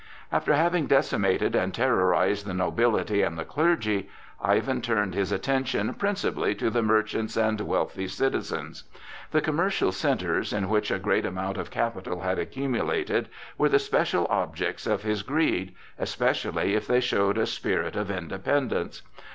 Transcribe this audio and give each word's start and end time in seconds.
After 0.31 0.55
having 0.55 0.87
decimated 0.87 1.53
and 1.55 1.71
terrorized 1.75 2.47
the 2.47 2.55
nobility 2.55 3.21
and 3.21 3.37
the 3.37 3.45
clergy, 3.45 4.09
Ivan 4.41 4.81
turned 4.81 5.13
his 5.13 5.31
attention 5.31 5.93
principally 5.93 6.55
to 6.55 6.71
the 6.71 6.81
merchants 6.81 7.37
and 7.37 7.61
wealthy 7.61 8.07
citizens. 8.07 8.85
The 9.29 9.41
commercial 9.41 9.91
centres, 9.91 10.53
in 10.53 10.69
which 10.69 10.89
a 10.89 10.97
great 10.97 11.23
amount 11.27 11.57
of 11.59 11.69
capital 11.69 12.21
had 12.21 12.39
accumulated, 12.39 13.29
were 13.59 13.69
the 13.69 13.77
special 13.77 14.25
objects 14.31 14.87
of 14.87 15.03
his 15.03 15.21
greed, 15.21 15.75
especially 15.99 16.73
if 16.73 16.87
they 16.87 16.99
showed 16.99 17.37
a 17.37 17.45
spirit 17.45 17.95
of 17.95 18.09
independence. 18.09 19.03